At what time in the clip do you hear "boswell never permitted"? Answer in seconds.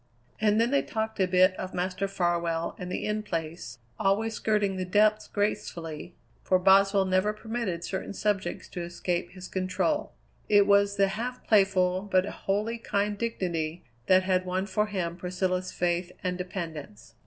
6.57-7.83